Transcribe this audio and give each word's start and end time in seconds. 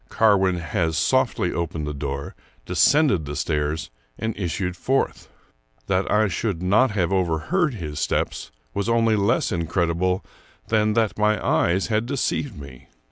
Carwin 0.09 0.57
has 0.57 0.97
softly 0.97 1.53
opened 1.53 1.85
the 1.85 1.93
door, 1.93 2.33
descended 2.65 3.25
the 3.25 3.35
stairs, 3.35 3.91
and 4.17 4.35
issued 4.35 4.75
forth. 4.75 5.29
That 5.85 6.09
I 6.09 6.27
should 6.27 6.63
not 6.63 6.89
have 6.89 7.13
overheard 7.13 7.75
his 7.75 7.99
steps 7.99 8.49
was 8.73 8.89
only 8.89 9.15
less 9.15 9.51
incredible 9.51 10.25
than 10.69 10.93
that 10.93 11.19
my 11.19 11.39
eyes 11.45 11.85
had 11.93 12.07
deceived 12.07 12.59
me. 12.59 12.87